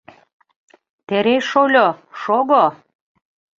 [1.07, 1.87] Терей шольо,
[2.19, 2.65] шого!